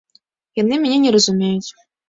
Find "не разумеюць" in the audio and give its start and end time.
1.05-1.69